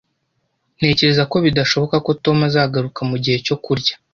[0.77, 3.93] Ntekereza ko bidashoboka ko Tom azagaruka mugihe cyo kurya